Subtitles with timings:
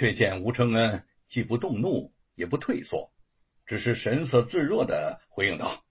[0.00, 3.12] 却见吴承恩既不动怒，也不退缩，
[3.66, 5.84] 只是神色自若的回应道：“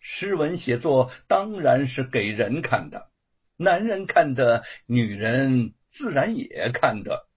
[0.00, 3.10] 诗文写作当然是给人看的，
[3.58, 7.28] 男人看的，女人自然也看的。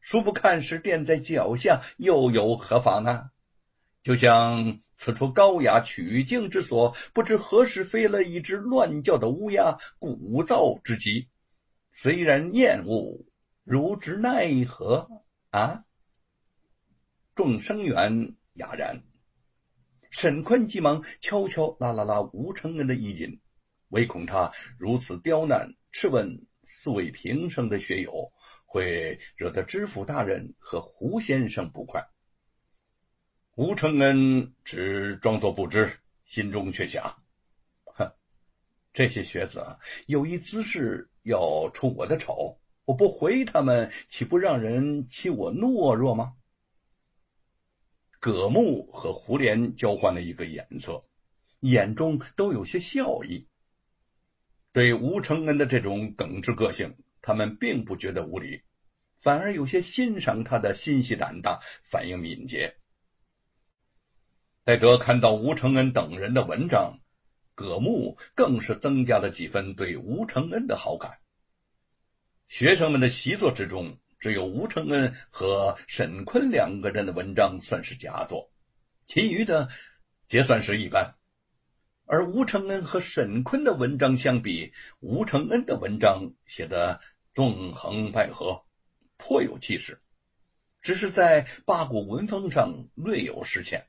[0.00, 3.30] 书不看时垫在脚下，又有何妨呢？
[4.02, 11.28] 就像此处高雅曲静之所，不知何时飞了一只乱叫的乌鸦，鼓噪之极。
[11.92, 13.24] 虽然厌恶。”
[13.68, 15.84] 如之奈何啊？
[17.34, 19.02] 众生员哑然。
[20.12, 23.40] 沈坤急忙悄悄拉了拉吴承恩的衣襟，
[23.88, 28.32] 唯恐他如此刁难斥问素未平生的学友，
[28.66, 32.08] 会惹得知府大人和胡先生不快。
[33.56, 35.90] 吴承恩只装作不知，
[36.24, 37.20] 心中却想：
[37.84, 38.12] 哼，
[38.92, 42.60] 这些学子有一姿势要出我的丑。
[42.86, 46.34] 我不回他们，岂不让人欺我懦弱吗？
[48.20, 51.04] 葛木和胡莲交换了一个眼色，
[51.58, 53.48] 眼中都有些笑意。
[54.70, 58.62] 对吴承恩的这种耿直个性，他们并不觉得无礼，
[59.18, 62.76] 反而有些欣赏他的心细胆大，反应敏捷。
[64.62, 67.00] 戴德看到吴承恩等人的文章，
[67.56, 71.18] 葛木更是增加了几分对吴承恩的好感。
[72.48, 78.50] 学生们的习作之中，只有吴承恩和沈坤两个人的文章算是佳作，
[79.04, 79.68] 其余的
[80.28, 81.16] 皆算是一般。
[82.06, 87.00] 而吴承恩和沈坤的文章相比，吴承恩的文章写的
[87.34, 88.62] 纵横捭阖，
[89.16, 89.98] 颇有气势，
[90.80, 93.86] 只是在八股文风上略有失欠。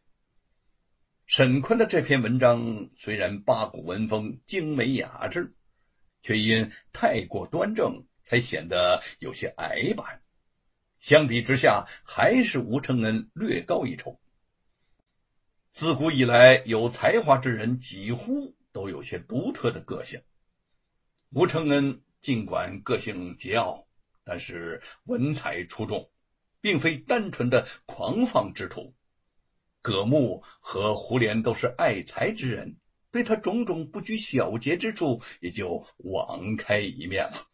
[1.28, 5.54] 沈坤的这篇文章虽然八股文风精美雅致，
[6.24, 8.04] 却因太过端正。
[8.28, 10.20] 才显得有些矮板，
[11.00, 14.20] 相比之下，还是吴承恩略高一筹。
[15.72, 20.24] 自古以来，有才华之人几乎都有些独特的个性。
[21.30, 23.86] 吴承恩尽管个性桀骜，
[24.26, 26.10] 但是文采出众，
[26.60, 28.94] 并非单纯的狂放之徒。
[29.82, 32.76] 葛木和胡琏都是爱才之人，
[33.10, 37.48] 对他种种不拘小节之处，也就网开一面了。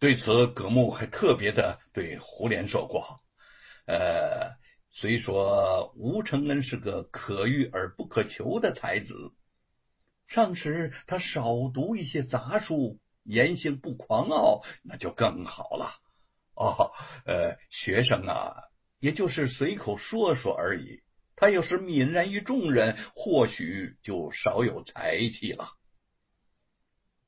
[0.00, 3.20] 对此，葛木还特别的对胡琏说过
[3.86, 4.58] ：“呃，
[4.90, 9.32] 虽说吴承恩是个可遇而不可求的才子，
[10.26, 15.94] 尚时他少读一些杂书，言行不狂傲，那就更好了。
[16.54, 16.92] 哦，
[17.24, 18.56] 呃，学生啊，
[18.98, 21.02] 也就是随口说说而已。
[21.34, 25.68] 他要是泯然于众人，或许就少有才气了。”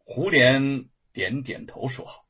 [0.04, 2.25] 胡琏点点头说。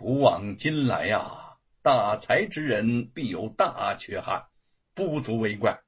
[0.00, 4.46] 古往今来呀，大才之人必有大缺憾，
[4.94, 5.82] 不足为怪。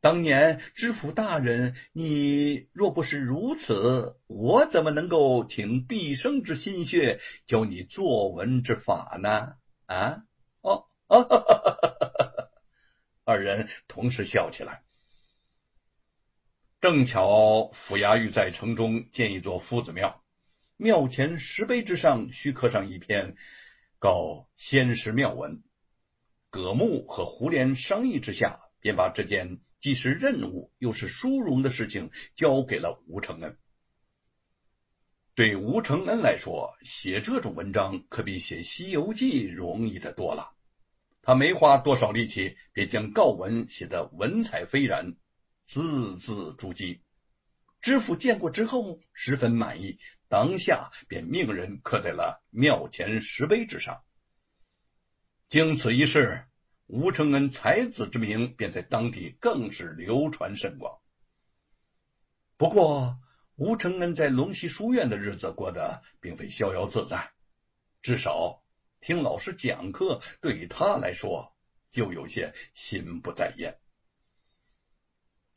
[0.00, 9.54] 当年知府大人，你若不是如此，我怎么能够请毕生之心血教你作文之法呢？
[9.86, 10.22] 啊？
[10.60, 12.48] 哦，哈、哦、哈
[13.24, 14.84] 二人同时笑起来。
[16.80, 20.22] 正巧府衙狱在城中建一座夫子庙。
[20.82, 23.36] 庙前石碑之上需刻上一篇
[23.98, 25.62] 告仙师庙文。
[26.48, 33.58] 葛木和胡琏商议之下，便把这件既是任务又是殊荣的事情交给了吴承恩。
[35.34, 40.54] 对吴承恩来说，写这种文章可比写《西游记》容易的多了。
[41.20, 45.14] 他没花多少力气，便将告文写得文采斐然，
[45.66, 47.00] 字字珠玑。
[47.80, 49.98] 知府见过之后，十分满意。
[50.28, 54.04] 当下便命人刻在了庙前石碑之上。
[55.48, 56.44] 经此一事，
[56.86, 61.00] 吴承恩才子之名便在当地更是流传甚广。
[62.56, 63.18] 不过，
[63.56, 67.32] 吴承恩在龙溪书院的日子过得并非逍遥自在，
[68.00, 68.62] 至少
[69.00, 71.52] 听老师讲课对于他来说
[71.90, 73.80] 就有些心不在焉。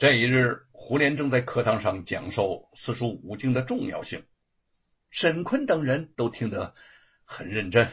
[0.03, 4.25] 这一日，胡琏正在课堂上讲授四书五经的重要性。
[5.09, 6.75] 沈坤等人都听得
[7.23, 7.87] 很认真，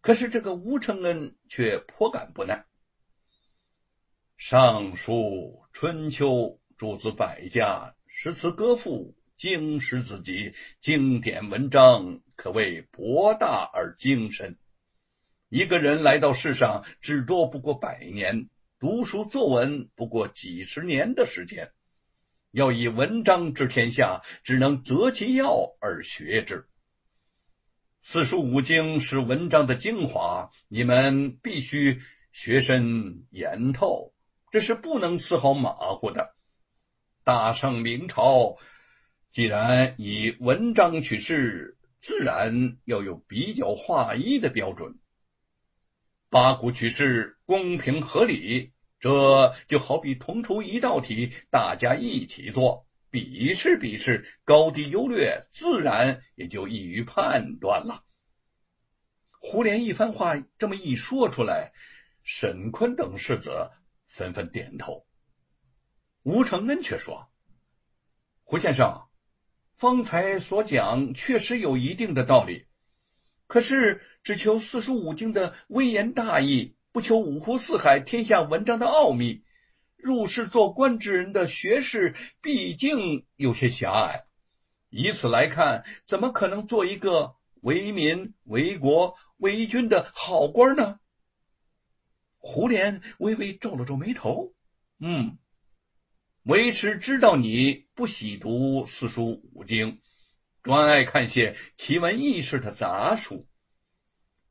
[0.00, 2.66] 可是这个吴承恩却颇感不耐。
[4.36, 14.56] 尚书、春秋、诸子百家、诗词歌赋、经史子集、经典文章，可谓博大而精深。
[15.48, 18.48] 一个人来到世上，至多不过百年，
[18.84, 21.72] 读书作文不过几十年的时间。
[22.50, 26.68] 要以文章治天下，只能择其要而学之。
[28.02, 34.12] 四书五经是文章的精华，你们必须学深研透，
[34.50, 36.34] 这是不能丝毫马虎的。
[37.22, 38.58] 大圣明朝
[39.32, 44.98] 既然以文章取士，自然要有比较划一的标准。
[46.28, 48.73] 八股取士公平合理，
[49.04, 52.86] 这就好比同出一道题，大家一起做。
[53.10, 58.02] 比试比试，高低优劣，自然也就易于判断了。
[59.32, 61.74] 胡连一番话这么一说出来，
[62.22, 63.70] 沈坤等世子
[64.08, 65.06] 纷纷点头。
[66.22, 67.28] 吴承恩却说
[68.42, 69.02] ：“胡先生，
[69.76, 72.64] 方才所讲确实有一定的道理，
[73.46, 79.42] 可是只求四书五经的微言大义，不求五湖四海天下文章的奥秘。”
[79.96, 84.26] 入仕做官之人的学识毕竟有些狭隘，
[84.90, 91.00] 以此来看，怎么可能做一个为民、为国、为君的好官呢？
[92.36, 94.52] 胡连微微皱了皱眉头，
[95.00, 95.38] 嗯，
[96.42, 100.02] 为师知道你不喜读四书五经，
[100.62, 103.48] 专爱看些奇闻异事的杂书。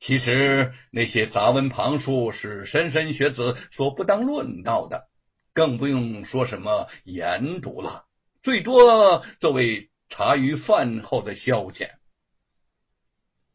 [0.03, 5.07] 其实那些杂文旁书是莘莘学子所不当论道的。
[5.53, 8.05] 更不用说什么研读了，
[8.41, 11.91] 最多作为茶余饭后的消遣。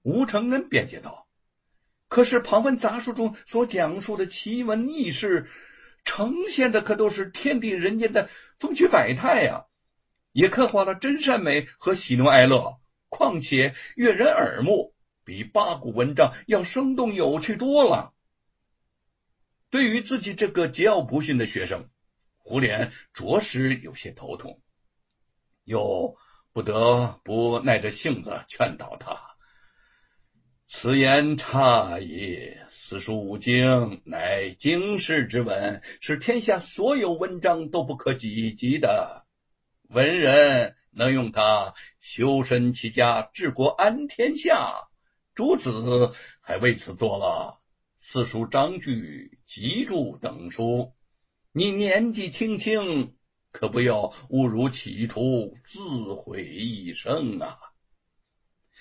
[0.01, 1.29] 吴承恩辩解道
[2.09, 5.51] ：“可是旁文杂书中所讲述的奇闻异事，
[6.07, 9.67] 呈现的可都是天地人间的风趣百态呀，
[10.33, 12.81] 也刻画了真善美和喜怒哀乐，
[13.11, 14.95] 况且悦人耳目，
[15.29, 18.15] 比八股文章要生动有趣多了。”
[19.69, 21.91] 对于自己这个桀骜不驯的学生，
[22.39, 24.63] 胡琏着实有些头痛，
[25.65, 26.17] 又
[26.55, 29.21] 不得不耐着性子劝导他
[30.67, 39.27] ：“此言差矣，四书五经乃经世之文，是天下所有文章都不可企及的。
[39.91, 44.88] 文人能用它修身齐家、治国安天下，
[45.39, 47.61] 诸子还为此做了。”
[48.01, 50.95] 四书章句集注等书，
[51.53, 53.15] 你年纪轻轻，
[53.53, 55.81] 可不要误入歧途，自
[56.15, 57.57] 毁一生啊！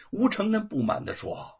[0.10, 1.60] 吴承恩不满的说：“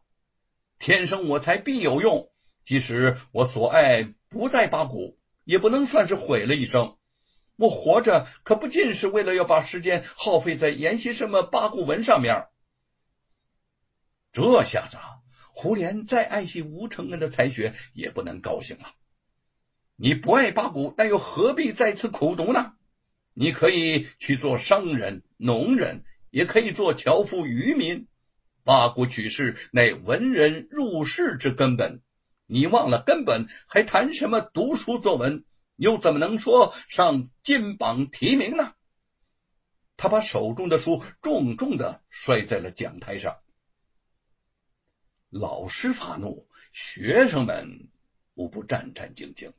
[0.80, 2.32] 天生我材必有用，
[2.66, 6.98] 即使我所爱不在八股，也不能算是毁了一生。
[7.56, 12.48] 我活着可不尽是为了要把时间耗费在研习什么八股文上面。”
[14.38, 14.98] 这下子。
[15.52, 18.86] 胡连再爱惜吴承恩的才学，也不能高兴了。
[19.96, 22.74] 你不爱八股，那又何必在此苦读呢？
[23.34, 28.08] 你可以去做商人、农人，也可以做樵夫、渔民。
[28.64, 32.04] 八股取士乃文人入世之根本，
[32.46, 35.46] 你忘了根本，还谈什么读书作文？
[35.76, 38.74] 又怎么能说上金榜题名呢？
[39.96, 43.38] 他把手中的书重重的摔在了讲台上。
[45.30, 47.90] 老师发怒，学生们
[48.34, 49.52] 无不战战兢兢。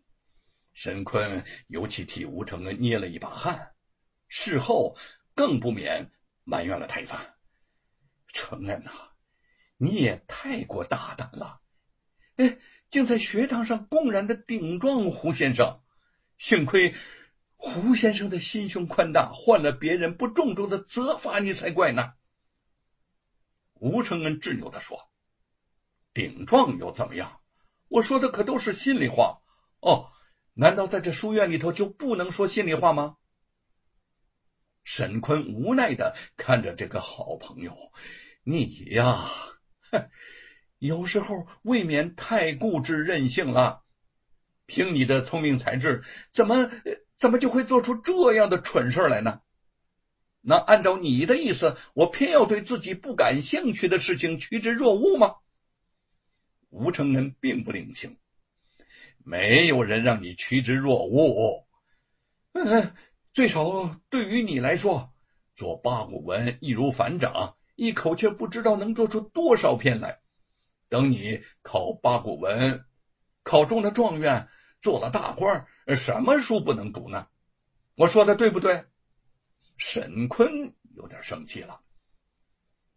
[0.73, 3.73] 沈坤尤其替吴承恩捏了一把汗，
[4.29, 4.97] 事后
[5.35, 6.11] 更不免
[6.45, 7.35] 埋怨了他一番
[8.33, 8.93] ：“承恩呐，
[9.77, 11.61] 你也太过大胆了！
[12.37, 12.59] 哎，
[12.91, 15.81] 竟在学堂上公然的顶撞胡先生。
[16.39, 16.95] 幸亏
[17.57, 22.15] 胡先生的心胸宽大，换了别人不重重的责罚你才怪呢。”
[23.75, 25.08] 吴承恩执拗的说。
[26.15, 27.41] 顶撞又怎么样？
[27.89, 29.39] 我说的可都是心里话
[29.81, 30.11] 哦。
[30.53, 33.17] 难道在这书院里头就不能说心里话吗？
[34.83, 37.77] 沈坤无奈的看着这个好朋友，
[38.43, 39.23] 你呀，
[39.93, 40.11] 哼，
[40.79, 43.85] 有时候未免太固执任性了。
[44.67, 46.71] 凭你的聪明才智，怎么
[47.17, 49.41] 怎么就会做出这样的蠢事来呢？
[50.41, 55.37] 那按照你的意思，我偏要对自己不感兴趣的事情趋之若鹜吗？
[56.71, 58.19] 吴承恩并不领情，
[59.25, 61.67] 没有人让你趋之若鹜。
[62.53, 62.95] 嗯，
[63.33, 65.13] 最少对于你来说，
[65.55, 70.21] 做八股文易如反掌，一口气不知道能做出多少篇来。
[70.89, 72.85] 等你考八股文，
[73.43, 74.49] 考中了状元，
[74.81, 77.29] 做了大官，什么书不能读呢？
[77.95, 78.85] 我说的对不对？
[79.77, 81.81] 沈坤有点生气了。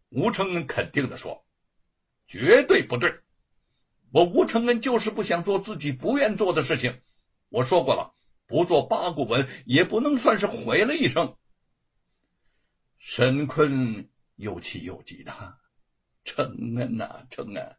[0.10, 1.46] 吴承恩肯定的说
[2.28, 3.20] ：“绝对不对。”
[4.12, 7.00] 我吴承恩就是不想做自己不愿做的事情。
[7.50, 8.14] 我说过了，
[8.46, 11.36] 不做八股文也不能算是毁了一生。
[12.98, 15.34] 沈坤又气又急的，
[16.24, 17.76] 承恩呐，承恩，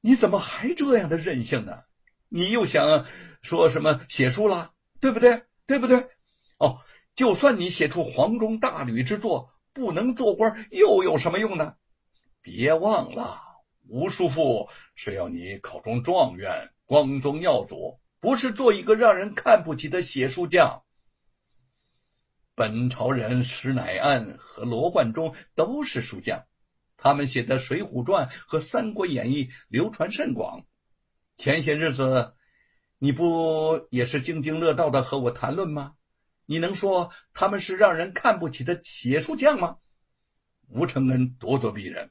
[0.00, 1.84] 你怎么还这样的任性呢？
[2.28, 3.06] 你又想
[3.42, 4.72] 说什么写书啦？
[5.00, 5.44] 对不对？
[5.66, 6.08] 对不对？
[6.58, 6.80] 哦，
[7.14, 11.76] 就算你写出黄钟大吕之作，不能做官又有什么用呢？
[12.40, 13.42] 别忘了，
[13.92, 20.82] 吴叔父是要你考中状元，光宗耀祖，不是做一个让人看不起的写书匠。
[22.54, 26.44] 本朝人石乃安和罗贯中都是书匠。
[26.96, 30.64] 他们写的《水浒传》和《三国演义》流传甚广。
[31.36, 32.32] 前些日子，
[32.98, 35.92] 你不也是津津乐道的和我谈论吗？
[36.46, 39.76] 你能说他们是让人看不起的写书匠吗？
[40.68, 42.10] 吴承恩咄咄逼人。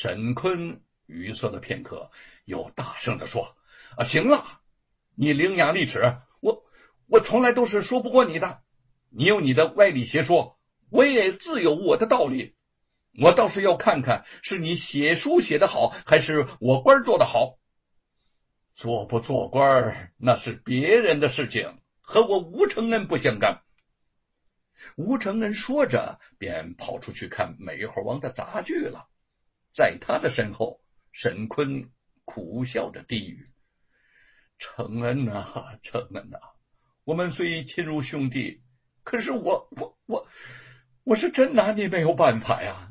[0.00, 2.12] 沈坤语塞了片刻，
[2.44, 3.56] 又大声的说
[3.98, 4.60] ：“啊，行了，
[5.16, 6.62] 你伶牙俐齿，我
[7.08, 8.62] 我从来都是说不过你的。
[9.08, 10.56] 你有你的歪理邪说，
[10.88, 12.54] 我也自有我的道理。”
[13.20, 17.58] 我倒是要看看，是你写书写的好，还是我官做的好。
[18.76, 23.62] 做不做官那是别人的事情，和我吴承恩不相干。
[24.96, 29.08] 吴承恩说着，便跑出去看《美猴王》的杂剧了。
[29.72, 30.80] 在他的身后，
[31.12, 31.90] 沈坤
[32.24, 33.50] 苦笑着低语
[34.58, 36.38] ：“承恩呐，承恩呐，
[37.04, 38.62] 我们虽亲如兄弟，
[39.04, 40.26] 可是我我我
[41.04, 42.87] 我是真拿你没有办法呀。”